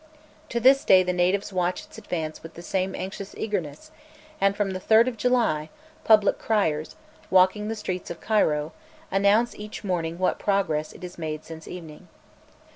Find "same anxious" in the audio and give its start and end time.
2.63-3.35